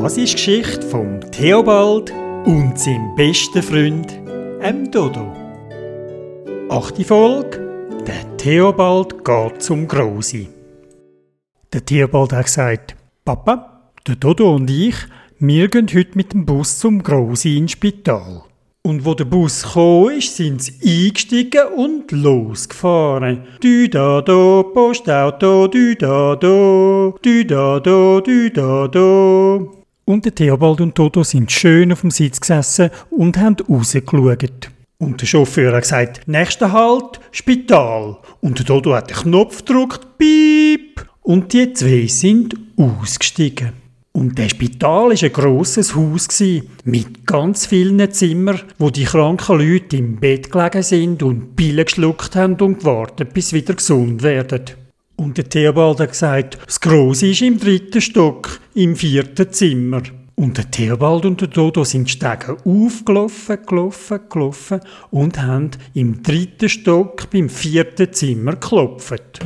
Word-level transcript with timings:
Das 0.00 0.16
ist 0.16 0.34
Geschichte 0.34 0.80
von 0.86 1.20
Theobald 1.32 2.12
und 2.46 2.78
seinem 2.78 3.16
besten 3.16 3.60
Freund, 3.60 4.12
dem 4.62 4.88
Dodo. 4.92 5.34
Achte 6.68 7.04
Folge: 7.04 7.58
Der 8.06 8.36
Theobald 8.36 9.24
geht 9.24 9.60
zum 9.60 9.88
Grosi. 9.88 10.48
Der 11.72 11.84
Theobald 11.84 12.32
hat 12.32 12.44
gesagt: 12.44 12.94
Papa, 13.24 13.90
der 14.06 14.14
Dodo 14.14 14.54
und 14.54 14.70
ich, 14.70 14.94
wir 15.40 15.66
gehen 15.66 15.88
heute 15.92 16.16
mit 16.16 16.32
dem 16.32 16.46
Bus 16.46 16.78
zum 16.78 17.02
Grosi 17.02 17.58
ins 17.58 17.72
Spital. 17.72 18.44
Und 18.82 19.04
wo 19.04 19.14
der 19.14 19.24
Bus 19.24 19.64
gekommen 19.64 20.16
ist, 20.18 20.36
sind 20.36 20.62
sie 20.62 21.06
eingestiegen 21.06 21.66
und 21.76 22.12
losgefahren. 22.12 23.42
Dü 23.60 23.88
da 23.88 24.22
do, 24.22 24.62
Postauto, 24.72 25.66
dü 25.66 25.96
da 25.96 26.36
do, 26.36 27.18
dü 27.22 27.44
da 27.44 27.80
do, 27.80 28.20
dü 28.20 28.48
da 28.50 28.86
do. 28.86 29.74
Und 30.08 30.24
der 30.24 30.34
Theobald 30.34 30.80
und 30.80 30.94
Toto 30.94 31.22
sind 31.22 31.52
schön 31.52 31.92
auf 31.92 32.00
dem 32.00 32.10
Sitz 32.10 32.40
gesessen 32.40 32.88
und 33.10 33.36
haben 33.36 33.56
rausgeschaut. 33.68 34.70
Und 34.96 35.20
der 35.20 35.26
Chauffeur 35.26 35.74
hat 35.74 35.82
gesagt, 35.82 36.26
nächster 36.26 36.72
Halt, 36.72 37.20
Spital. 37.30 38.16
Und 38.40 38.58
der 38.58 38.64
Toto 38.64 38.94
hat 38.94 39.10
den 39.10 39.18
Knopf 39.18 39.66
gedrückt, 39.66 40.16
piep. 40.16 41.06
Und 41.20 41.52
die 41.52 41.74
zwei 41.74 42.06
sind 42.06 42.54
ausgestiegen. 42.78 43.74
Und 44.12 44.38
der 44.38 44.48
Spital 44.48 45.10
war 45.10 45.22
ein 45.22 45.32
grosses 45.34 45.94
Haus 45.94 46.42
mit 46.84 47.26
ganz 47.26 47.66
vielen 47.66 48.10
Zimmern, 48.10 48.62
wo 48.78 48.88
die 48.88 49.04
kranken 49.04 49.58
Leute 49.58 49.98
im 49.98 50.16
Bett 50.16 50.50
gelegen 50.50 50.82
sind 50.82 51.22
und 51.22 51.54
Pillen 51.54 51.84
geschluckt 51.84 52.34
haben 52.34 52.58
und 52.62 52.78
gewartet, 52.78 53.34
bis 53.34 53.50
sie 53.50 53.56
wieder 53.56 53.74
gesund 53.74 54.22
werden. 54.22 54.87
Und 55.20 55.36
der 55.36 55.48
Theobald 55.48 55.98
hat 55.98 56.10
gesagt, 56.10 56.58
das 56.64 56.80
Grosse 56.80 57.26
ist 57.26 57.42
im 57.42 57.58
dritten 57.58 58.00
Stock, 58.00 58.60
im 58.74 58.94
vierten 58.94 59.52
Zimmer. 59.52 60.00
Und 60.36 60.56
der 60.56 60.70
Theobald 60.70 61.24
und 61.24 61.40
der 61.40 61.48
Dodo 61.48 61.82
sind 61.82 62.08
Stegen 62.08 62.56
aufgelaufen, 62.64 63.58
gelaufen, 63.66 64.20
gelaufen 64.30 64.80
und 65.10 65.42
haben 65.42 65.72
im 65.94 66.22
dritten 66.22 66.68
Stock 66.68 67.28
beim 67.30 67.48
vierten 67.48 68.12
Zimmer 68.12 68.52
geklopft. 68.52 69.40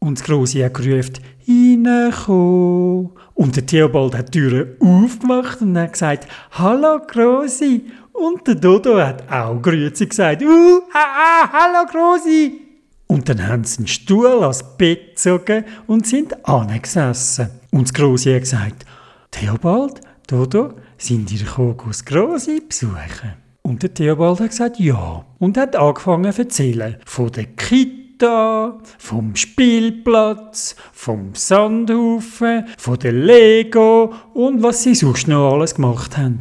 Und 0.00 0.18
das 0.18 0.26
Grosse 0.26 0.64
hat 0.64 0.74
gerufen, 0.74 1.20
reinkommen. 1.46 3.10
Und 3.34 3.54
der 3.54 3.64
Theobald 3.64 4.16
hat 4.16 4.34
die 4.34 4.40
Türe 4.40 4.76
aufgemacht 4.80 5.62
und 5.62 5.78
hat 5.78 5.92
gesagt, 5.92 6.26
Hallo 6.50 6.98
Grosi. 7.06 7.84
Und 8.12 8.44
der 8.44 8.56
Dodo 8.56 8.98
hat 8.98 9.30
auch 9.30 9.62
Grüezi 9.62 10.06
gesagt, 10.06 10.42
uh, 10.42 10.80
ah, 10.92 11.44
ah, 11.44 11.52
hallo 11.52 11.86
Grosi. 11.88 12.71
Und 13.12 13.28
dann 13.28 13.46
haben 13.46 13.62
sie 13.64 13.80
einen 13.80 13.88
Stuhl 13.88 14.26
ans 14.40 14.64
Bett 14.78 15.16
gezogen 15.16 15.66
und 15.86 16.06
sind 16.06 16.48
angesessen. 16.48 17.50
Und 17.70 17.82
das 17.82 17.92
Grosi 17.92 18.32
hat 18.32 18.40
gesagt, 18.40 18.86
Theobald, 19.30 20.00
Dodo, 20.26 20.72
sind 20.96 21.30
ihr 21.30 21.40
gekommen, 21.40 21.76
das 21.88 22.06
Grosi 22.06 22.62
besuchen? 22.66 23.34
Und 23.60 23.82
der 23.82 23.92
Theobald 23.92 24.40
hat 24.40 24.48
gesagt, 24.48 24.78
ja. 24.78 25.26
Und 25.38 25.58
hat 25.58 25.76
angefangen 25.76 26.32
zu 26.32 26.40
erzählen 26.40 26.96
von 27.04 27.30
der 27.32 27.44
Kita 27.44 28.78
vom 28.96 29.36
Spielplatz, 29.36 30.74
vom 30.94 31.34
Sandhaufen, 31.34 32.64
von 32.78 32.98
der 32.98 33.12
Lego 33.12 34.14
und 34.32 34.62
was 34.62 34.84
sie 34.84 34.94
sonst 34.94 35.28
noch 35.28 35.52
alles 35.52 35.74
gemacht 35.74 36.16
haben. 36.16 36.38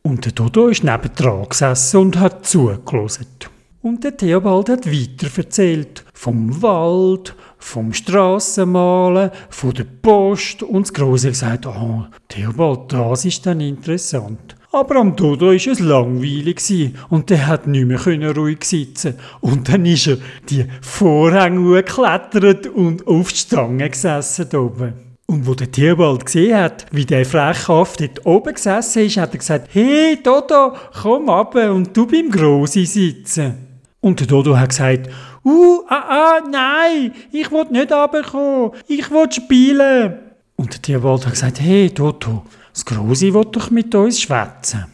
Und 0.00 0.24
der 0.24 0.32
Dodo 0.32 0.68
ist 0.68 0.84
nebendran 0.84 1.50
gesessen 1.50 1.98
und 1.98 2.18
hat 2.18 2.46
zugelassen. 2.46 3.26
Und 3.84 4.02
der 4.02 4.16
Theobald 4.16 4.70
hat 4.70 4.86
weiter 4.86 5.28
erzählt 5.36 6.06
vom 6.14 6.62
Wald, 6.62 7.34
vom 7.58 7.92
Strassenmalen, 7.92 9.30
von 9.50 9.74
der 9.74 9.84
Post 9.84 10.62
und 10.62 10.86
das 10.86 10.94
Grosse 10.94 11.28
gesagt, 11.28 11.66
oh, 11.66 12.06
Theobald, 12.28 12.90
das 12.94 13.26
ist 13.26 13.44
dann 13.44 13.60
interessant. 13.60 14.56
Aber 14.72 14.96
am 14.96 15.14
Dodo 15.14 15.48
war 15.48 15.52
es 15.52 15.80
langweilig 15.80 16.94
und 17.10 17.28
der 17.28 17.46
hat 17.46 17.66
nicht 17.66 17.86
mehr 17.86 18.34
ruhig 18.34 18.64
sitzen 18.64 19.16
Und 19.42 19.68
dann 19.68 19.84
ist 19.84 20.06
er 20.06 20.16
die 20.48 20.64
Vorhänge 20.80 21.82
geklettert 21.82 22.66
und 22.68 23.06
auf 23.06 23.32
die 23.32 23.38
Stange 23.38 23.90
gesessen 23.90 24.48
oben. 24.56 24.94
Und 25.26 25.46
wo 25.46 25.52
der 25.52 25.70
Tierbald 25.70 26.24
gesehen 26.24 26.56
hat, 26.56 26.86
wie 26.90 27.04
der 27.04 27.26
Frechhaft 27.26 28.00
dort 28.00 28.24
oben 28.24 28.54
gesessen 28.54 29.04
ist, 29.04 29.18
hat 29.18 29.34
er 29.34 29.38
gesagt, 29.38 29.68
hey 29.74 30.18
Dodo, 30.22 30.72
komm 31.02 31.28
ab 31.28 31.54
und 31.54 31.94
du 31.94 32.06
beim 32.06 32.30
Grossi 32.30 32.86
sitzen. 32.86 33.63
Und 34.04 34.20
der 34.20 34.26
Dodo 34.26 34.54
hat 34.58 34.68
gesagt, 34.68 35.08
uh, 35.46 35.80
ah, 35.88 36.04
ah, 36.10 36.40
nein, 36.46 37.14
ich 37.32 37.50
will 37.50 37.64
nicht 37.70 37.90
runterkommen, 37.90 38.72
ich 38.86 39.10
will 39.10 39.32
spielen. 39.32 40.18
Und 40.56 40.74
der 40.74 40.82
Tierwald 40.82 41.24
hat 41.24 41.32
gesagt, 41.32 41.58
hey 41.58 41.88
Dodo, 41.88 42.44
das 42.74 42.84
Grosi 42.84 43.32
will 43.32 43.46
doch 43.50 43.70
mit 43.70 43.94
uns 43.94 44.20
schwätzen. 44.20 44.84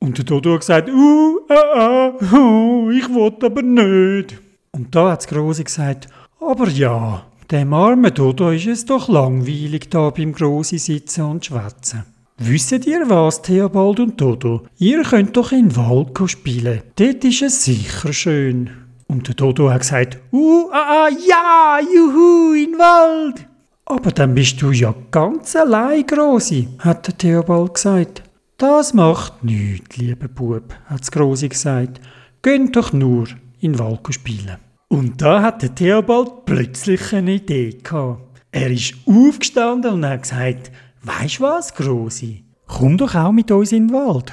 Und 0.00 0.18
der 0.18 0.26
Dodo 0.26 0.52
hat 0.52 0.60
gesagt, 0.60 0.90
uh, 0.90 1.38
ah, 1.48 2.12
ah, 2.20 2.36
uh, 2.36 2.90
ich 2.90 3.08
will 3.08 3.32
aber 3.42 3.62
nicht. 3.62 4.36
Und 4.72 4.94
da 4.94 5.12
hat 5.12 5.20
das 5.20 5.28
Grosi 5.28 5.64
gesagt, 5.64 6.08
aber 6.38 6.68
ja, 6.68 7.24
dem 7.50 7.72
armen 7.72 8.12
Dodo 8.12 8.50
ist 8.50 8.66
es 8.66 8.84
doch 8.84 9.08
langweilig, 9.08 9.88
da 9.88 10.10
beim 10.10 10.34
Grosi 10.34 10.76
sitzen 10.76 11.24
und 11.24 11.46
schwätzen. 11.46 12.04
Wisst 12.40 12.70
ihr 12.86 13.10
was, 13.10 13.42
Theobald 13.42 13.98
und 13.98 14.20
Dodo? 14.20 14.62
Ihr 14.78 15.02
könnt 15.02 15.36
doch 15.36 15.50
in 15.50 15.70
den 15.70 15.76
Wald 15.76 16.16
spielen. 16.30 16.82
Dort 16.94 17.24
ist 17.24 17.42
es 17.42 17.64
sicher 17.64 18.12
schön. 18.12 18.70
Und 19.08 19.26
der 19.26 19.34
Dodo 19.34 19.68
hat 19.70 19.80
gesagt, 19.80 20.18
uh, 20.32 20.70
ah, 20.70 21.06
ah, 21.06 21.08
ja, 21.08 21.80
juhu, 21.80 22.52
in 22.54 22.72
den 22.72 22.78
Wald. 22.78 23.44
Aber 23.86 24.12
dann 24.12 24.36
bist 24.36 24.62
du 24.62 24.70
ja 24.70 24.94
ganz 25.10 25.56
allein, 25.56 26.06
Grosi, 26.06 26.68
hat 26.78 27.08
der 27.08 27.18
Theobald 27.18 27.74
gesagt. 27.74 28.22
Das 28.56 28.94
macht 28.94 29.42
nichts, 29.42 29.96
lieber 29.96 30.28
Bub, 30.28 30.72
hat 30.86 31.10
Grosi 31.10 31.48
gesagt. 31.48 32.00
Gönnt 32.42 32.76
doch 32.76 32.92
nur 32.92 33.26
in 33.60 33.72
den 33.72 33.78
Wald 33.80 34.00
spielen. 34.10 34.58
Und 34.86 35.20
da 35.20 35.42
hat 35.42 35.62
der 35.62 35.74
Theobald 35.74 36.44
plötzlich 36.44 37.12
eine 37.12 37.32
Idee 37.32 37.78
gehabt. 37.82 38.20
Er 38.52 38.70
ist 38.70 38.94
aufgestanden 39.06 39.94
und 39.94 40.06
hat 40.06 40.22
gesagt, 40.22 40.70
Weisst 41.02 41.40
was, 41.40 41.74
Grosi? 41.74 42.44
Komm 42.66 42.96
doch 42.98 43.14
auch 43.14 43.32
mit 43.32 43.50
uns 43.50 43.72
in 43.72 43.88
den 43.88 43.94
Wald. 43.94 44.32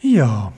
Ja, 0.00 0.52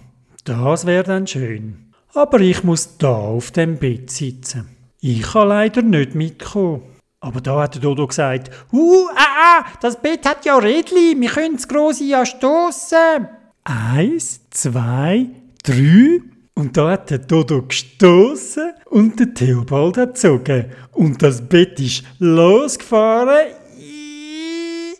das 0.45 0.87
wäre 0.87 1.05
dann 1.05 1.27
schön. 1.27 1.93
Aber 2.15 2.41
ich 2.41 2.65
muss 2.65 2.97
da 2.99 3.15
auf 3.15 3.51
dem 3.51 3.79
Bett 3.79 4.11
sitzen. 4.11 4.69
Ich 5.01 5.23
kann 5.23 5.49
leider 5.49 5.83
nicht 5.83 6.15
mitkommen. 6.15 6.83
Aber 7.21 7.41
da 7.41 7.62
hat 7.62 7.75
der 7.75 7.83
Dodo 7.83 8.07
gesagt, 8.07 8.51
uh, 8.73 9.09
ah, 9.17 9.61
ah, 9.61 9.65
das 9.81 10.01
Bett 10.01 10.27
hat 10.27 10.45
ja 10.45 10.59
Rädli, 10.59 11.15
wir 11.19 11.31
können 11.31 11.57
das 11.57 11.67
grosse 11.67 12.05
ja 12.05 12.25
stossen. 12.25 13.28
Eins, 13.65 14.41
zwei, 14.51 15.27
drei. 15.63 16.21
Und 16.55 16.77
da 16.77 16.93
hat 16.93 17.11
der 17.11 17.19
Dodo 17.19 17.63
gestoßen 17.63 18.73
und 18.87 19.21
der 19.21 19.34
Theobald 19.34 19.99
hat 19.99 20.15
gezogen. 20.15 20.67
Und 20.93 21.23
das 21.23 21.47
Bett 21.47 21.78
ist 21.81 22.05
losgefahren. 22.19 23.56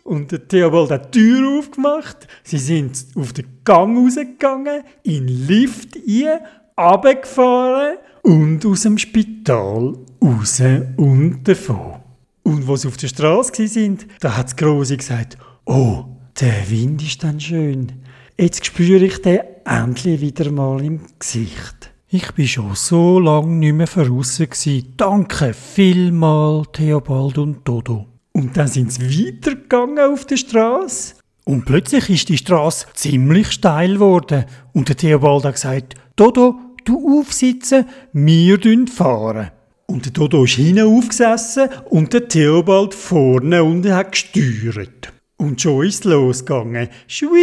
Und 0.07 0.31
der 0.31 0.47
Theobald 0.47 0.89
hat 0.89 1.13
die 1.13 1.19
Tür 1.19 1.59
aufgemacht. 1.59 2.29
Sie 2.41 2.59
sind 2.59 3.07
auf 3.15 3.33
den 3.33 3.45
Gang 3.65 3.97
rausgegangen, 3.97 4.83
in 5.03 5.27
den 5.27 5.47
Lift 5.47 5.97
rein, 5.97 6.39
runtergefahren 6.79 7.97
und 8.23 8.65
aus 8.65 8.83
dem 8.83 8.97
Spital 8.97 9.97
raus 10.23 10.61
und 10.95 11.41
davon. 11.43 11.95
Und 12.43 12.65
wo 12.65 12.77
sie 12.77 12.87
auf 12.87 12.95
der 12.95 13.09
Straße 13.09 13.67
sind, 13.67 14.07
da 14.21 14.37
hat 14.37 14.45
das 14.45 14.55
Grosse 14.55 14.95
gesagt, 14.95 15.37
oh, 15.65 16.05
der 16.39 16.69
Wind 16.69 17.03
ist 17.03 17.25
dann 17.25 17.41
schön. 17.41 17.91
Jetzt 18.39 18.65
spüre 18.65 19.03
ich 19.03 19.21
den 19.21 19.41
endlich 19.65 20.21
wieder 20.21 20.49
mal 20.51 20.81
im 20.85 21.01
Gesicht. 21.19 21.91
Ich 22.07 22.31
bin 22.31 22.47
schon 22.47 22.75
so 22.75 23.19
lange 23.19 23.57
nicht 23.57 23.73
mehr 23.73 23.87
draussen 23.87 24.47
Danke 24.95 25.53
vielmal, 25.53 26.63
Theobald 26.71 27.37
und 27.39 27.67
Dodo. 27.67 28.16
Und 28.37 28.55
dann 28.55 28.67
sind 28.67 28.93
sie 28.93 29.01
weitergegangen 29.01 29.97
auf 29.97 30.25
der 30.25 30.37
Straße. 30.37 31.15
Und 31.43 31.65
plötzlich 31.65 32.07
ist 32.11 32.29
die 32.29 32.37
Straße 32.37 32.85
ziemlich 32.93 33.49
steil 33.49 33.95
geworden. 33.95 34.45
Und 34.73 34.89
der 34.89 34.95
Theobald 34.95 35.43
hat 35.43 35.55
gesagt, 35.55 35.95
Dodo, 36.15 36.59
du 36.85 37.19
aufsitzen, 37.19 37.87
wir 38.13 38.59
fahren. 38.89 39.49
Und 39.87 40.05
der 40.05 40.11
Dodo 40.11 40.43
ist 40.43 40.53
hinten 40.53 40.85
aufgesessen 40.85 41.69
und 41.89 42.13
der 42.13 42.27
Theobald 42.27 42.93
vorne 42.93 43.63
und 43.63 43.89
hat 43.89 44.11
gesteuert. 44.11 45.11
Und 45.37 45.59
schon 45.59 45.87
ist 45.87 46.05
es 46.05 46.11
losgegangen. 46.11 46.89
Schwie! 47.07 47.37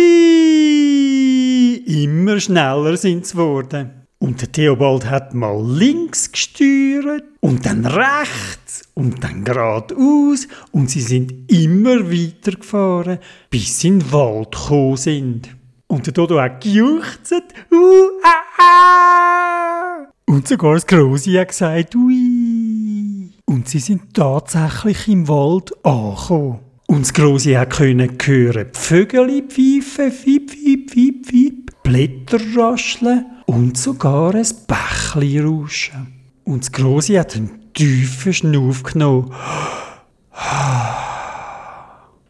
Immer 2.05 2.39
schneller 2.39 2.97
sind 2.97 3.27
sie 3.27 3.33
geworden. 3.33 4.04
Und 4.25 4.41
der 4.41 4.51
Theobald 4.51 5.05
hat 5.11 5.35
mal 5.35 5.63
links 5.63 6.33
gesteuert 6.33 7.25
und 7.41 7.67
dann 7.67 7.85
rechts 7.85 8.89
und 8.95 9.23
dann 9.23 9.45
geradeaus 9.45 10.49
und 10.73 10.89
sie 10.89 11.03
sind 11.03 11.53
immer 11.53 12.11
weiter 12.11 12.53
gefahren, 12.53 13.19
bis 13.51 13.81
sie 13.81 13.89
in 13.89 13.99
den 13.99 14.13
Wald 14.13 14.53
gekommen 14.53 14.97
sind. 14.97 15.55
Und 15.89 16.07
der 16.07 16.15
Dodo 16.15 16.41
hat 16.41 16.63
gejuchzt. 16.63 17.35
Uh, 17.71 18.09
ah, 18.25 18.63
ah. 18.63 20.07
Und 20.25 20.49
sogar 20.49 20.73
das 20.73 20.87
Grosi 20.87 21.33
hat 21.35 21.49
gesagt, 21.49 21.95
ui. 21.95 23.29
Und 23.45 23.69
sie 23.69 23.79
sind 23.79 24.15
tatsächlich 24.15 25.07
im 25.07 25.29
Wald 25.29 25.71
angekommen. 25.85 26.61
Und 26.87 27.03
das 27.03 27.13
Grosse 27.13 27.59
hat 27.59 27.75
können 27.75 28.17
hören, 28.25 28.69
Vögel 28.73 29.43
pfeifen, 29.43 30.11
fiep, 30.11 30.51
fiep, 30.51 30.91
fiep, 30.91 31.27
fiep, 31.27 31.83
Blätter 31.83 32.41
rascheln 32.57 33.27
und 33.47 33.77
sogar 33.77 34.35
ein 34.35 34.47
Bächli 34.67 35.41
rauschen. 35.41 36.15
Und 36.45 36.65
das 36.65 36.73
Grosse 36.73 37.19
hat 37.19 37.37
einen 37.37 37.73
tiefen 37.73 38.33
Schnuff 38.33 38.83
genommen. 38.83 39.33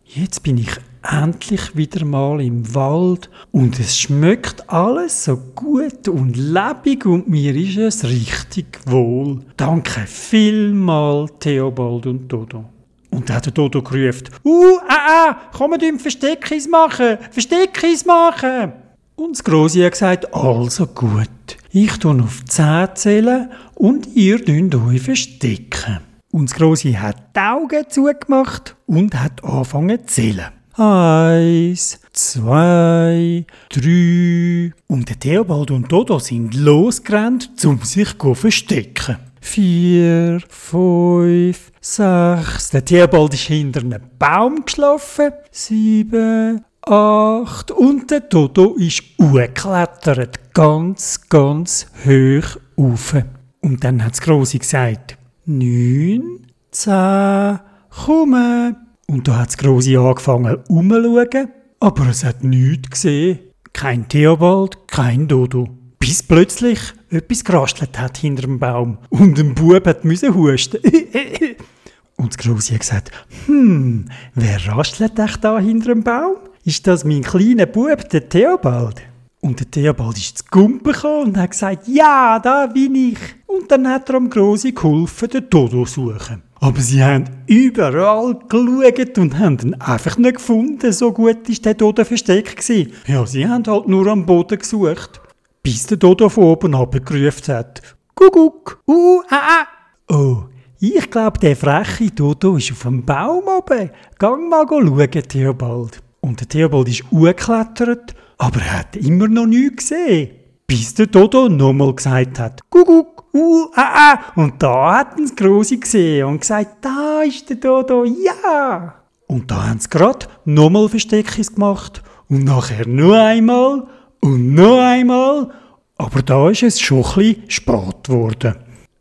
Jetzt 0.06 0.42
bin 0.42 0.58
ich 0.58 0.70
endlich 1.02 1.76
wieder 1.76 2.04
mal 2.04 2.40
im 2.40 2.74
Wald 2.74 3.28
und 3.52 3.78
es 3.78 3.98
schmeckt 3.98 4.68
alles 4.70 5.24
so 5.24 5.36
gut 5.36 6.08
und 6.08 6.36
lebendig 6.36 7.04
und 7.04 7.28
mir 7.28 7.54
ist 7.54 7.76
es 7.76 8.04
richtig 8.04 8.80
wohl. 8.86 9.40
Danke 9.56 10.06
vielmal, 10.06 11.28
Theobald 11.40 12.06
und 12.06 12.28
Dodo. 12.28 12.64
Und 13.10 13.28
dann 13.28 13.36
hat 13.36 13.46
der 13.46 13.52
Dodo 13.52 13.82
gerufen, 13.82 14.28
«Uh, 14.44 14.78
ah, 14.88 15.28
ah, 15.28 15.36
kommt 15.56 15.82
im 15.82 15.98
Versteckis 15.98 16.68
machen, 16.68 17.18
Versteckis 17.30 18.04
machen!» 18.04 18.83
Und 19.16 19.36
das 19.36 19.44
Grosi 19.44 19.80
hat 19.80 19.92
gesagt, 19.92 20.34
«Also 20.34 20.86
gut, 20.86 21.28
ich 21.70 21.98
tue 21.98 22.22
auf 22.22 22.44
10 22.44 22.88
zählen 22.94 23.50
und 23.74 24.08
ihr 24.14 24.44
dünnt 24.44 24.74
euch 24.74 25.02
verstecken.» 25.02 26.00
Und 26.32 26.50
das 26.50 26.56
Grosi 26.58 26.94
hat 26.94 27.36
die 27.36 27.40
Augen 27.40 27.84
zugemacht 27.88 28.74
und 28.86 29.14
hat 29.14 29.44
angefangen 29.44 30.00
zu 30.00 30.06
zählen. 30.06 30.46
Eins, 30.76 32.00
zwei, 32.12 33.46
drei. 33.68 34.72
Und 34.88 35.08
der 35.08 35.20
Theobald 35.20 35.70
und 35.70 35.92
Dodo 35.92 36.18
sind 36.18 36.54
losgerannt, 36.54 37.50
um 37.64 37.80
sich 37.82 38.18
zu 38.18 38.34
verstecken. 38.34 39.18
Vier, 39.40 40.40
fünf, 40.48 41.70
sechs. 41.80 42.70
Der 42.70 42.84
Theobald 42.84 43.34
ist 43.34 43.42
hinter 43.42 43.82
einem 43.82 44.02
Baum 44.18 44.64
geschlafen. 44.64 45.30
Sieben, 45.52 46.64
acht. 46.86 47.70
Und 47.70 48.10
der 48.10 48.20
Dodo 48.20 48.74
ist 48.74 49.02
hochgeklettert. 49.20 50.52
Ganz, 50.54 51.20
ganz 51.28 51.86
hoch 52.04 52.58
auf. 52.76 53.16
Und 53.60 53.82
dann 53.84 54.04
hat 54.04 54.12
das 54.12 54.20
Grosse 54.20 54.58
gesagt, 54.58 55.16
neun, 55.46 56.46
zehn, 56.70 57.58
komm. 58.04 58.76
Und 59.06 59.28
da 59.28 59.38
hat 59.38 59.48
das 59.48 59.58
Grosse 59.58 59.98
angefangen 59.98 60.58
umzuschauen, 60.68 61.48
aber 61.80 62.08
es 62.08 62.24
hat 62.24 62.44
nichts 62.44 62.90
gesehen. 62.90 63.38
Kein 63.72 64.08
Theobald, 64.08 64.78
kein 64.86 65.28
Dodo. 65.28 65.68
Bis 65.98 66.22
plötzlich 66.22 66.80
etwas 67.10 67.44
gerastelt 67.44 67.98
hat 67.98 68.18
hinter 68.18 68.42
dem 68.42 68.58
Baum 68.58 68.98
und 69.08 69.38
ein 69.38 69.54
Bub 69.54 69.86
hat 69.86 70.04
müssen 70.04 70.34
husten. 70.34 70.78
und 72.16 72.28
das 72.28 72.38
Grosse 72.38 72.74
hat 72.74 72.80
gesagt, 72.80 73.10
hm, 73.46 74.06
wer 74.34 74.66
rastelt 74.68 75.18
echt 75.18 75.42
da 75.42 75.58
hinter 75.58 75.94
dem 75.94 76.04
Baum? 76.04 76.36
Ist 76.66 76.86
das 76.86 77.04
mein 77.04 77.20
kleiner 77.20 77.66
Bub, 77.66 78.08
der 78.08 78.26
Theobald? 78.26 79.02
Und 79.42 79.60
der 79.60 79.70
Theobald 79.70 80.16
ist 80.16 80.38
zu 80.38 80.44
Gumpen 80.50 80.94
und 81.22 81.36
hat 81.36 81.50
gesagt, 81.50 81.86
ja, 81.86 82.38
da 82.38 82.66
bin 82.66 82.94
ich. 82.94 83.18
Und 83.46 83.70
dann 83.70 83.86
hat 83.86 84.08
er 84.08 84.14
am 84.14 84.30
Grosse 84.30 84.72
geholfen, 84.72 85.28
den 85.28 85.50
Dodo 85.50 85.84
zu 85.84 86.06
suchen. 86.06 86.42
Aber 86.60 86.80
sie 86.80 87.04
haben 87.04 87.26
überall 87.46 88.38
geschaut 88.48 89.18
und 89.18 89.38
haben 89.38 89.58
ihn 89.58 89.74
einfach 89.74 90.16
nicht 90.16 90.36
gefunden. 90.36 90.90
So 90.90 91.12
gut 91.12 91.46
war 91.46 91.56
der 91.62 91.74
Dodo 91.74 92.02
versteckt. 92.02 92.66
Ja, 93.06 93.26
sie 93.26 93.46
haben 93.46 93.64
halt 93.66 93.86
nur 93.86 94.06
am 94.06 94.24
Boden 94.24 94.58
gesucht. 94.58 95.20
Bis 95.62 95.84
der 95.84 95.98
Dodo 95.98 96.30
von 96.30 96.44
oben 96.44 96.74
abgerufen 96.74 97.54
hat. 97.54 97.82
Kuckuck, 98.14 98.80
uh, 98.88 99.20
ah, 99.28 99.66
ah. 100.08 100.14
Oh, 100.14 100.44
ich 100.80 101.10
glaube, 101.10 101.38
der 101.40 101.56
freche 101.56 102.10
Dodo 102.10 102.56
ist 102.56 102.72
auf 102.72 102.84
dem 102.84 103.04
Baum 103.04 103.44
oben. 103.48 103.90
Gang 104.18 104.48
mal 104.48 104.64
schauen, 104.66 105.10
Theobald. 105.10 106.02
Und 106.24 106.40
der 106.40 106.48
Theobald 106.48 106.88
ist 106.88 107.04
hochgeklettert, 107.10 108.14
aber 108.38 108.60
er 108.60 108.78
hat 108.78 108.96
immer 108.96 109.28
noch 109.28 109.44
nichts 109.44 109.90
gesehen. 109.90 110.30
Bis 110.66 110.94
der 110.94 111.06
Dodo 111.06 111.50
nochmal 111.50 111.94
gesagt 111.94 112.38
hat, 112.38 112.62
Kuckuck, 112.70 113.26
uh, 113.34 113.66
ah, 113.74 114.14
ah. 114.14 114.18
Und 114.34 114.54
da 114.62 115.00
hat 115.00 115.20
das 115.20 115.36
Grosse 115.36 115.76
gesehen 115.76 116.24
und 116.24 116.40
gesagt, 116.40 116.82
da 116.82 117.20
ist 117.20 117.50
der 117.50 117.56
Dodo, 117.56 118.06
ja. 118.06 118.94
Und 119.26 119.50
da 119.50 119.68
haben 119.68 119.78
sie 119.78 119.90
gerade 119.90 120.26
nochmal 120.46 120.88
Versteckis 120.88 121.52
gemacht 121.52 122.02
und 122.30 122.44
nachher 122.44 122.88
nur 122.88 123.18
einmal 123.18 123.86
und 124.20 124.54
noch 124.54 124.78
einmal. 124.78 125.50
Aber 125.98 126.22
da 126.22 126.48
ist 126.48 126.62
es 126.62 126.80
schon 126.80 127.04
ein 127.04 127.42
spät 127.48 128.04
geworden. 128.04 128.54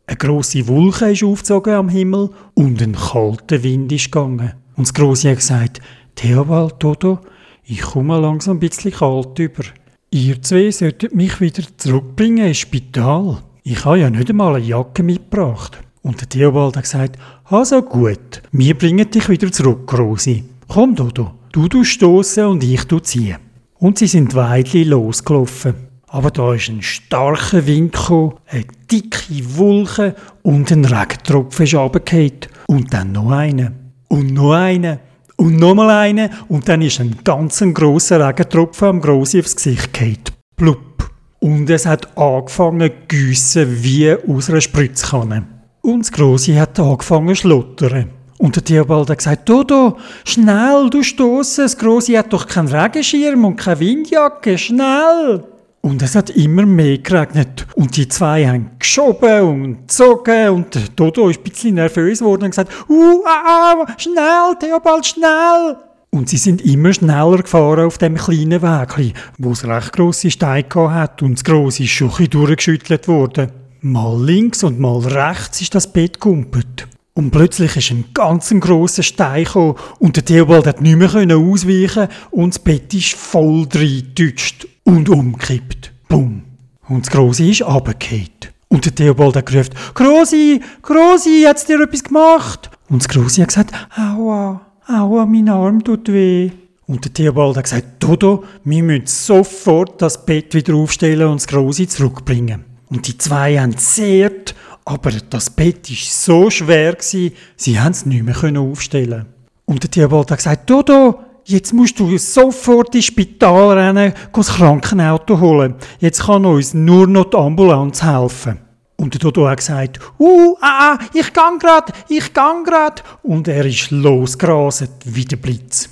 Eine 0.06 0.16
grosse 0.18 0.68
Wolke 0.68 1.10
ist 1.10 1.24
aufgezogen 1.24 1.72
am 1.72 1.88
Himmel 1.88 2.28
und 2.52 2.82
ein 2.82 2.94
kalter 2.94 3.62
Wind 3.62 3.92
ist 3.92 4.12
gegangen. 4.12 4.52
Und 4.76 4.88
das 4.88 4.92
Grosse 4.92 5.30
hat 5.30 5.36
gesagt, 5.36 5.80
Theobald, 6.14 6.74
Dodo, 6.78 7.18
ich 7.64 7.80
komme 7.80 8.18
langsam 8.18 8.56
ein 8.56 8.60
bisschen 8.60 8.92
kalt 8.92 9.38
über. 9.38 9.64
Ihr 10.10 10.40
zwei 10.42 10.70
solltet 10.70 11.14
mich 11.14 11.40
wieder 11.40 11.62
zurückbringen 11.76 12.46
ins 12.46 12.58
Spital. 12.58 13.38
Ich 13.62 13.84
habe 13.84 14.00
ja 14.00 14.10
nicht 14.10 14.30
einmal 14.30 14.54
eine 14.54 14.64
Jacke 14.64 15.02
mitgebracht. 15.02 15.78
Und 16.02 16.20
der 16.20 16.28
Theobald 16.28 16.76
hat 16.76 16.84
gesagt, 16.84 17.18
also 17.44 17.82
gut, 17.82 18.42
wir 18.52 18.76
bringen 18.76 19.10
dich 19.10 19.28
wieder 19.28 19.50
zurück, 19.50 19.92
Rosi. 19.98 20.44
Komm, 20.68 20.94
Dodo, 20.94 21.32
du 21.50 21.68
du 21.68 21.82
stoßen 21.82 22.44
und 22.44 22.62
ich 22.62 22.84
du 22.84 23.00
ziehen. 23.00 23.38
Und 23.78 23.98
sie 23.98 24.06
sind 24.06 24.34
weitlich 24.34 24.86
losgelaufen. 24.86 25.74
Aber 26.06 26.30
da 26.30 26.54
ist 26.54 26.68
ein 26.68 26.80
starker 26.80 27.66
Wind 27.66 27.92
gekommen, 27.92 28.34
eine 28.46 28.64
dicke 28.90 29.56
Wolke 29.56 30.14
und 30.42 30.70
ein 30.70 30.84
Regentropfen 30.84 31.66
ist. 31.66 32.48
Und 32.68 32.94
dann 32.94 33.12
noch 33.12 33.30
eine. 33.30 33.72
Und 34.08 34.32
noch 34.32 34.52
eine. 34.52 35.00
Und 35.36 35.56
nochmal 35.56 35.90
eine. 35.90 36.30
Und 36.48 36.68
dann 36.68 36.82
ist 36.82 37.00
ein 37.00 37.16
ganz 37.24 37.62
grosser 37.74 38.26
Regentropfen 38.26 38.88
am 38.88 39.00
Grossi 39.00 39.40
aufs 39.40 39.56
Gesicht 39.56 39.92
gefallen. 39.92 40.18
Blub. 40.56 41.10
Und 41.40 41.68
es 41.68 41.84
hat 41.84 42.16
angefangen 42.16 42.90
zu 42.90 42.96
giessen 43.08 43.82
wie 43.82 44.12
aus 44.12 44.48
einer 44.48 44.60
Spritzkanne. 44.60 45.46
Und 45.82 46.00
das 46.00 46.12
Grosse 46.12 46.58
hat 46.58 46.78
angefangen 46.78 47.34
zu 47.34 47.42
schlottern. 47.42 48.10
Und 48.38 48.56
der 48.56 48.64
Theobald 48.64 49.10
hat 49.10 49.18
gesagt, 49.18 49.48
Dodo, 49.48 49.96
schnell, 50.24 50.88
du 50.90 51.02
stossen, 51.02 51.64
das 51.64 51.76
Grosse 51.76 52.18
hat 52.18 52.32
doch 52.32 52.46
keinen 52.46 52.68
Regenschirm 52.68 53.44
und 53.44 53.56
keine 53.56 53.80
Windjacke, 53.80 54.56
schnell! 54.58 55.44
Und 55.84 56.00
es 56.00 56.14
hat 56.14 56.30
immer 56.30 56.64
mehr 56.64 56.96
geregnet. 56.96 57.66
Und 57.74 57.94
die 57.98 58.08
zwei 58.08 58.46
haben 58.46 58.70
geschoben 58.78 59.42
und 59.42 59.80
gezogen. 59.82 60.48
Und 60.48 60.98
Dodo 60.98 61.28
ist 61.28 61.40
ein 61.40 61.42
bisschen 61.42 61.74
nervös 61.74 62.20
geworden 62.20 62.44
und 62.44 62.50
gesagt, 62.52 62.72
uh, 62.88 63.22
ah, 63.26 63.74
ah, 63.84 63.94
schnell, 63.98 64.56
Theobald, 64.58 65.04
schnell! 65.04 65.76
Und 66.08 66.30
sie 66.30 66.38
sind 66.38 66.62
immer 66.64 66.94
schneller 66.94 67.36
gefahren 67.36 67.84
auf 67.84 67.98
dem 67.98 68.14
kleinen 68.14 68.62
Weg, 68.62 69.14
wo 69.36 69.50
es 69.50 69.66
recht 69.66 69.92
grosse 69.92 70.30
Steine 70.30 70.64
hat 70.74 71.20
und 71.20 71.34
das 71.34 71.44
grosse 71.44 71.82
ein 71.82 72.30
durchgeschüttelt 72.30 73.06
worden. 73.06 73.52
Mal 73.82 74.24
links 74.24 74.64
und 74.64 74.80
mal 74.80 75.00
rechts 75.00 75.60
ist 75.60 75.74
das 75.74 75.92
Bett 75.92 76.18
gumpet. 76.18 76.88
Und 77.12 77.30
plötzlich 77.30 77.76
ist 77.76 77.90
ein 77.90 78.06
ganz 78.14 78.54
grosser 78.58 79.02
Stein 79.02 79.44
gekommen 79.44 79.74
und 79.98 80.16
der 80.16 80.24
Theobald 80.24 80.66
hat 80.66 80.80
nicht 80.80 80.96
mehr 80.96 81.36
ausweichen 81.36 82.08
und 82.30 82.54
das 82.54 82.58
Bett 82.58 82.94
ist 82.94 83.12
voll 83.12 83.68
reingetutscht 83.70 84.68
und 84.84 85.08
umgekippt. 85.08 85.92
Bumm. 86.08 86.42
Und 86.88 87.06
das 87.06 87.12
Grosse 87.12 87.48
ist 87.48 87.62
runtergefallen. 87.62 88.28
Und 88.68 88.84
der 88.84 88.94
Theobald 88.94 89.36
hat 89.36 89.46
gerufen, 89.46 89.74
Grosi, 89.94 90.60
Grosi, 90.82 91.44
hat's 91.46 91.64
dir 91.64 91.80
etwas 91.80 92.04
gemacht? 92.04 92.70
Und 92.88 93.02
das 93.02 93.08
Grosi 93.08 93.40
hat 93.40 93.48
gesagt, 93.48 93.72
aua. 93.96 94.60
Aua, 94.86 95.26
mein 95.26 95.48
Arm 95.48 95.82
tut 95.82 96.12
weh. 96.12 96.50
Und 96.86 97.04
der 97.04 97.14
Theobald 97.14 97.56
hat 97.56 97.64
gesagt, 97.64 98.02
Dodo, 98.02 98.44
wir 98.64 98.82
müssen 98.82 99.06
sofort 99.06 100.02
das 100.02 100.26
Bett 100.26 100.54
wieder 100.54 100.74
aufstellen 100.74 101.28
und 101.28 101.40
das 101.40 101.46
Grosse 101.46 101.86
zurückbringen. 101.86 102.64
Und 102.90 103.06
die 103.06 103.16
zwei 103.16 103.58
haben 103.58 103.76
zehrt, 103.78 104.54
aber 104.84 105.12
das 105.12 105.48
Bett 105.48 105.88
war 105.88 105.96
so 105.96 106.50
schwer, 106.50 106.96
sie 107.00 107.32
haben 107.80 107.92
es 107.92 108.04
nicht 108.04 108.22
mehr 108.22 108.60
aufstellen 108.60 109.26
Und 109.64 109.82
der 109.82 109.90
Theobald 109.90 110.30
hat 110.30 110.38
gesagt, 110.38 110.68
Dodo, 110.68 111.20
jetzt 111.44 111.72
musst 111.72 111.98
du 111.98 112.16
sofort 112.18 112.94
ins 112.94 113.06
Spital 113.06 113.78
rennen, 113.78 114.12
das 114.32 114.54
Krankenauto 114.54 115.40
holen. 115.40 115.74
Jetzt 115.98 116.24
kann 116.24 116.44
uns 116.44 116.74
nur 116.74 117.06
noch 117.06 117.30
die 117.30 117.36
Ambulanz 117.36 118.02
helfen. 118.02 118.58
Und 118.96 119.12
der 119.12 119.20
Dodo 119.20 119.48
hat 119.48 119.58
gesagt, 119.58 119.98
uh, 120.18 120.56
ah, 120.60 120.94
ah, 120.94 120.98
ich 121.12 121.32
gang 121.32 121.60
grad, 121.60 121.92
ich 122.08 122.32
gang 122.32 122.66
grad. 122.66 123.02
Und 123.22 123.48
er 123.48 123.66
ist 123.66 123.90
losgerastet 123.90 124.92
wie 125.04 125.24
der 125.24 125.36
Blitz. 125.36 125.88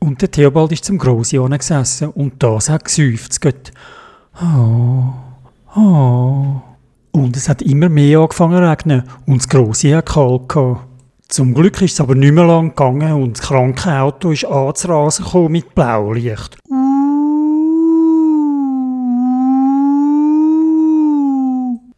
Und 0.00 0.20
der 0.20 0.30
Theobald 0.30 0.72
ist 0.72 0.84
zum 0.84 0.98
Grossi 0.98 1.38
gesessen 1.38 2.08
und 2.08 2.42
das 2.42 2.68
hat 2.68 2.84
geseufzt. 2.84 3.72
Oh, 4.42 5.12
oh. 5.76 6.62
Und 7.12 7.36
es 7.36 7.48
hat 7.48 7.62
immer 7.62 7.88
mehr 7.88 8.20
angefangen 8.20 8.62
zu 8.62 8.68
regnen 8.68 9.02
und 9.26 9.38
das 9.38 9.48
Grossi 9.48 9.90
hat 9.90 10.06
kalt 10.06 10.48
gehabt. 10.48 10.89
Zum 11.30 11.54
Glück 11.54 11.80
ist 11.80 11.92
es 11.92 12.00
aber 12.00 12.16
nicht 12.16 12.34
mehr 12.34 12.44
lang 12.44 12.70
gegangen 12.70 13.12
und 13.12 13.38
das 13.38 13.46
Krankenauto 13.46 14.32
ist 14.32 14.44
anzurasen 14.46 15.52
mit 15.52 15.76
Blaulicht. 15.76 16.58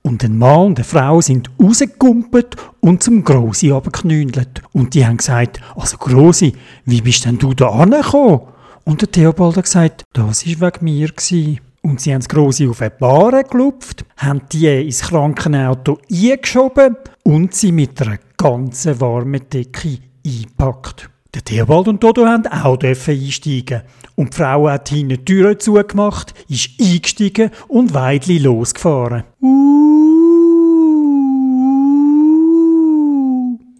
Und 0.02 0.22
ein 0.22 0.36
Mann 0.36 0.66
und 0.66 0.78
eine 0.78 0.84
Frau 0.84 1.22
sind 1.22 1.50
rausgekumpelt 1.58 2.56
und 2.80 3.02
zum 3.02 3.24
Grossi 3.24 3.70
runtergeknündelt. 3.70 4.62
Und 4.74 4.92
die 4.92 5.06
haben 5.06 5.16
gesagt, 5.16 5.62
also 5.76 5.96
Grossi, 5.96 6.52
wie 6.84 7.00
bist 7.00 7.24
denn 7.24 7.38
du 7.38 7.54
da 7.54 7.70
angekommen? 7.70 8.42
Und 8.84 9.00
der 9.00 9.10
Theobald 9.10 9.56
hat 9.56 9.64
gesagt, 9.64 10.04
das 10.12 10.46
war 10.46 10.74
wegen 10.74 10.84
mir. 10.84 11.08
Gewesen. 11.08 11.58
Und 11.80 12.02
sie 12.02 12.12
haben 12.12 12.20
das 12.20 12.28
Grossi 12.28 12.68
auf 12.68 12.82
eine 12.82 12.90
Bahre 12.90 13.44
gelupft, 13.44 14.04
haben 14.18 14.42
die 14.52 14.66
ins 14.66 15.00
Krankenauto 15.00 15.98
eingeschoben 16.10 16.96
und 17.24 17.54
sie 17.54 17.72
mit 17.72 18.00
einer 18.02 18.18
ganzen 18.42 19.00
warmen 19.00 19.40
Decke 19.52 19.98
eingepackt. 20.26 21.08
Der 21.32 21.44
Theobald 21.44 21.86
und 21.88 22.02
Dodo 22.02 22.26
haben 22.26 22.46
auch 22.48 22.76
einsteigen. 22.82 23.82
Und 24.16 24.34
die 24.34 24.36
Frau 24.36 24.68
hat 24.68 24.88
hinten 24.88 25.10
die 25.10 25.24
Türe 25.24 25.56
zugemacht, 25.56 26.34
ist 26.48 26.70
eingestiegen 26.80 27.50
und 27.68 27.94
weidli 27.94 28.38
losgefahren. 28.38 29.22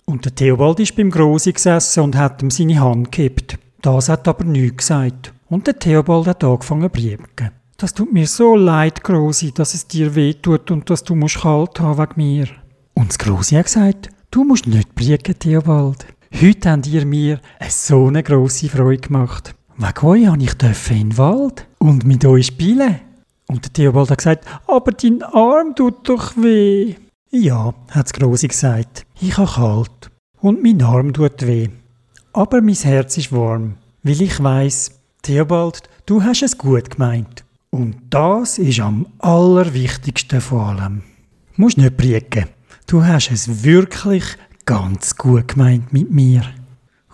Und 0.06 0.24
der 0.24 0.34
Theobald 0.34 0.78
ist 0.80 0.94
beim 0.94 1.10
Grosi 1.10 1.52
gesessen 1.52 2.04
und 2.04 2.16
hat 2.16 2.40
ihm 2.40 2.50
seine 2.50 2.80
Hand 2.80 3.10
gehabt. 3.10 3.58
Das 3.82 4.08
hat 4.08 4.28
aber 4.28 4.44
nichts 4.44 4.76
gesagt. 4.76 5.34
Und 5.48 5.66
der 5.66 5.78
Theobald 5.78 6.28
hat 6.28 6.44
angefangen 6.44 6.84
zu 6.84 6.88
briebken. 6.88 7.50
Das 7.76 7.92
tut 7.92 8.12
mir 8.12 8.28
so 8.28 8.54
leid, 8.54 9.02
Grosi, 9.02 9.50
dass 9.52 9.74
es 9.74 9.88
dir 9.88 10.14
weh 10.14 10.34
tut 10.34 10.70
und 10.70 10.88
dass 10.88 11.02
du 11.02 11.16
musst 11.16 11.40
kalt 11.40 11.80
haben 11.80 11.98
wegen 11.98 12.12
mir. 12.16 12.46
Und 12.94 13.08
das 13.08 13.18
Grosi 13.18 13.56
hat 13.56 13.64
gesagt, 13.64 14.10
du 14.32 14.44
musst 14.44 14.66
nicht 14.66 14.94
briebken, 14.94 15.38
Theobald. 15.38 16.06
Heute 16.40 16.70
habt 16.70 16.86
ihr 16.86 17.06
mir 17.06 17.40
eine 17.60 17.70
so 17.70 18.06
eine 18.06 18.22
grosse 18.22 18.68
Freude 18.68 19.02
gemacht. 19.02 19.54
Wegen 19.76 20.06
euch 20.06 20.26
habe 20.26 20.42
ich 20.42 20.90
in 20.90 21.10
den 21.10 21.18
Wald 21.18 21.66
und 21.78 22.04
mit 22.04 22.24
euch 22.24 22.46
spielen. 22.46 23.00
Und 23.46 23.64
der 23.64 23.72
Theobald 23.72 24.10
hat 24.10 24.18
gesagt, 24.18 24.46
aber 24.66 24.92
dein 24.92 25.22
Arm 25.22 25.74
tut 25.74 26.08
doch 26.08 26.36
weh. 26.36 26.94
Ja, 27.30 27.74
hat 27.90 28.06
das 28.06 28.12
Grosi 28.12 28.48
gesagt, 28.48 29.06
ich 29.20 29.36
habe 29.36 29.50
kalt 29.50 30.10
und 30.40 30.62
mein 30.62 30.82
Arm 30.82 31.12
tut 31.12 31.46
weh. 31.46 31.68
Aber 32.32 32.62
mein 32.62 32.74
Herz 32.74 33.18
ist 33.18 33.32
warm, 33.32 33.74
weil 34.02 34.22
ich 34.22 34.42
weiß, 34.42 34.92
Theobald, 35.20 35.82
du 36.06 36.22
hast 36.22 36.42
es 36.42 36.56
gut 36.56 36.90
gemeint. 36.90 37.44
Und 37.70 37.96
das 38.10 38.58
ist 38.58 38.80
am 38.80 39.06
allerwichtigsten 39.18 40.40
von 40.40 40.60
allem. 40.60 41.02
Du 41.56 41.62
musst 41.62 41.76
nicht 41.76 41.96
briegen. 41.96 42.46
Du 42.92 43.02
hast 43.02 43.30
es 43.30 43.64
wirklich 43.64 44.22
ganz 44.66 45.16
gut 45.16 45.48
gemeint 45.48 45.94
mit 45.94 46.10
mir. 46.10 46.42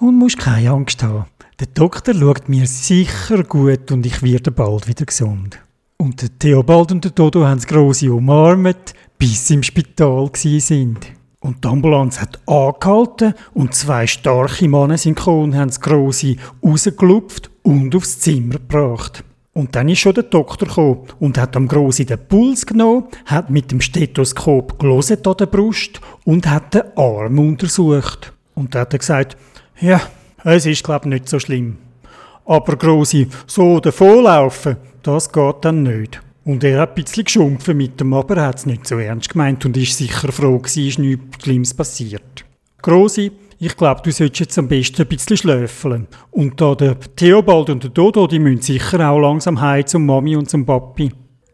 Und 0.00 0.18
musst 0.18 0.36
keine 0.36 0.72
Angst 0.72 1.04
haben. 1.04 1.26
Der 1.60 1.68
Doktor 1.68 2.14
schaut 2.14 2.48
mir 2.48 2.66
sicher 2.66 3.44
gut 3.44 3.92
und 3.92 4.04
ich 4.04 4.20
werde 4.20 4.50
bald 4.50 4.88
wieder 4.88 5.04
gesund. 5.04 5.60
Und 5.96 6.20
der 6.20 6.36
Theobald 6.36 6.90
und 6.90 7.04
der 7.04 7.12
Dodo 7.12 7.46
haben 7.46 7.58
das 7.58 7.68
Grosse 7.68 8.12
umarmt, 8.12 8.92
bis 9.18 9.46
sie 9.46 9.54
im 9.54 9.62
Spital 9.62 10.28
sind. 10.34 11.12
Und 11.38 11.62
die 11.62 11.68
Ambulanz 11.68 12.20
hat 12.20 12.40
angehalten 12.48 13.34
und 13.54 13.72
zwei 13.72 14.08
starke 14.08 14.68
Männer 14.68 14.98
und 15.26 15.54
haben 15.54 15.68
das 15.68 15.80
Grosse 15.80 16.34
rausgelupft 16.60 17.52
und 17.62 17.94
aufs 17.94 18.18
Zimmer 18.18 18.54
gebracht. 18.54 19.22
Und 19.58 19.74
dann 19.74 19.88
ist 19.88 19.98
schon 19.98 20.14
der 20.14 20.22
Doktor 20.22 20.68
gekommen 20.68 21.00
und 21.18 21.36
hat 21.36 21.56
am 21.56 21.66
Grossi 21.66 22.06
den 22.06 22.20
Puls 22.28 22.64
genommen, 22.64 23.08
hat 23.26 23.50
mit 23.50 23.72
dem 23.72 23.80
Stethoskop 23.80 24.78
gelesen 24.78 25.18
an 25.26 25.36
der 25.36 25.46
Brust 25.46 26.00
und 26.24 26.48
hat 26.48 26.74
den 26.74 26.82
Arm 26.94 27.40
untersucht. 27.40 28.32
Und 28.54 28.72
dann 28.72 28.82
hat 28.82 28.92
er 28.92 29.00
gesagt, 29.00 29.36
ja, 29.80 30.00
es 30.44 30.64
ist 30.64 30.84
glaube 30.84 31.06
ich 31.06 31.10
nicht 31.14 31.28
so 31.28 31.40
schlimm. 31.40 31.76
Aber 32.46 32.76
Grossi, 32.76 33.26
so 33.48 33.80
davonlaufen, 33.80 34.76
das 35.02 35.32
geht 35.32 35.56
dann 35.62 35.82
nicht. 35.82 36.20
Und 36.44 36.62
er 36.62 36.82
hat 36.82 36.96
ein 36.96 37.02
bisschen 37.02 37.24
geschumpfen 37.24 37.76
mit 37.76 37.98
dem, 37.98 38.14
aber 38.14 38.36
er 38.36 38.46
hat 38.46 38.58
es 38.58 38.66
nicht 38.66 38.86
so 38.86 38.96
ernst 38.96 39.30
gemeint 39.30 39.64
und 39.64 39.76
ist 39.76 39.98
sicher 39.98 40.30
froh 40.30 40.58
gewesen, 40.58 40.86
ist 40.86 40.98
nichts 41.00 41.42
Schlimmes 41.42 41.74
passiert. 41.74 42.44
Grossi, 42.80 43.32
ich 43.58 43.76
glaube, 43.76 44.02
du 44.04 44.12
solltest 44.12 44.40
jetzt 44.40 44.58
am 44.58 44.68
besten 44.68 45.02
ein 45.02 45.08
bisschen 45.08 45.36
schlöfeln. 45.36 46.06
Und 46.30 46.60
da 46.60 46.74
der 46.74 46.98
Theobald 47.16 47.70
und 47.70 47.82
der 47.82 47.90
Dodo, 47.90 48.26
die 48.26 48.38
müssen 48.38 48.62
sicher 48.62 49.08
auch 49.08 49.18
langsam 49.18 49.60
heim 49.60 49.86
zum 49.86 50.06
Mami 50.06 50.36
und 50.36 50.48
zum 50.48 50.64
Papi. 50.64 51.10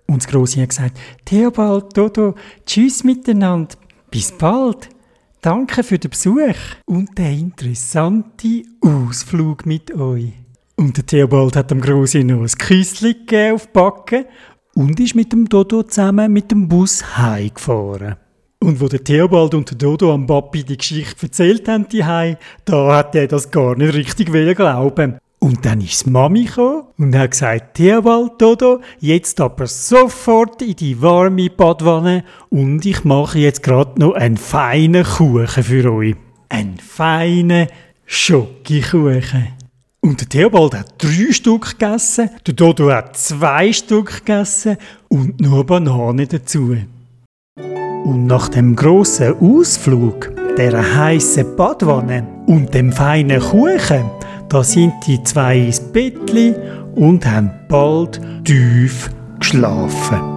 Und 0.06 0.22
das 0.22 0.28
Grossi 0.28 0.60
hat 0.60 0.68
gesagt, 0.68 0.98
Theobald, 1.24 1.96
Dodo, 1.96 2.34
tschüss 2.66 3.04
miteinander, 3.04 3.74
bis 4.10 4.32
bald. 4.32 4.90
Danke 5.40 5.82
für 5.82 5.98
den 5.98 6.10
Besuch 6.10 6.56
und 6.86 7.16
den 7.18 7.38
interessanten 7.38 8.78
Ausflug 8.82 9.64
mit 9.66 9.94
euch. 9.94 10.32
Und 10.76 10.96
der 10.96 11.06
Theobald 11.06 11.56
hat 11.56 11.70
dem 11.70 11.80
Grossi 11.80 12.22
noch 12.24 12.40
ein 12.40 12.46
Küsschen 12.46 13.12
gegeben 13.12 13.54
auf 13.54 13.66
die 13.66 13.72
Backe 13.72 14.26
und 14.74 14.98
ist 15.00 15.14
mit 15.14 15.32
dem 15.32 15.48
Dodo 15.48 15.82
zusammen 15.82 16.32
mit 16.32 16.50
dem 16.50 16.68
Bus 16.68 17.16
heimgefahren. 17.16 18.16
Und 18.64 18.80
wo 18.80 18.88
der 18.88 19.04
Theobald 19.04 19.52
und 19.52 19.70
der 19.70 19.76
Dodo 19.76 20.14
am 20.14 20.26
Papi 20.26 20.64
die 20.64 20.78
Geschichte 20.78 21.26
erzählt 21.26 21.68
haben, 21.68 21.86
die 21.86 22.02
da 22.64 22.96
hat 22.96 23.14
er 23.14 23.26
das 23.26 23.50
gar 23.50 23.76
nicht 23.76 23.92
richtig 23.92 24.32
glauben. 24.56 25.18
Und 25.38 25.66
dann 25.66 25.82
ist 25.82 26.06
Mami 26.06 26.48
und 26.96 27.14
hat 27.14 27.32
gesagt, 27.32 27.74
Theobald, 27.74 28.40
Dodo, 28.40 28.80
jetzt 29.00 29.38
aber 29.42 29.66
sofort 29.66 30.62
in 30.62 30.76
die 30.76 31.02
warme 31.02 31.50
Badwanne 31.50 32.24
und 32.48 32.86
ich 32.86 33.04
mache 33.04 33.40
jetzt 33.40 33.62
gerade 33.62 34.00
noch 34.00 34.14
einen 34.14 34.38
feinen 34.38 35.04
Kuchen 35.04 35.62
für 35.62 35.92
euch. 35.92 36.16
Einen 36.48 36.78
feinen 36.78 37.66
Schokokuchen. 38.06 39.48
Und 40.00 40.22
der 40.22 40.28
Theobald 40.30 40.74
hat 40.74 40.94
drei 40.96 41.32
Stück 41.32 41.78
gegessen, 41.78 42.30
der 42.46 42.54
Dodo 42.54 42.90
hat 42.90 43.14
zwei 43.18 43.74
Stück 43.74 44.24
gegessen 44.24 44.78
und 45.08 45.38
nur 45.38 45.66
Banane 45.66 46.26
dazu. 46.26 46.78
Und 48.04 48.26
nach 48.26 48.48
dem 48.48 48.76
großen 48.76 49.34
Ausflug, 49.40 50.30
der 50.58 50.96
heißen 50.96 51.56
Badwanne 51.56 52.26
und 52.46 52.74
dem 52.74 52.92
feinen 52.92 53.40
Kuchen, 53.40 54.10
da 54.48 54.62
sind 54.62 54.92
die 55.06 55.22
zwei 55.24 55.58
ins 55.58 55.80
Bettli 55.80 56.54
und 56.94 57.26
haben 57.26 57.50
bald 57.68 58.20
tief 58.44 59.10
geschlafen. 59.40 60.33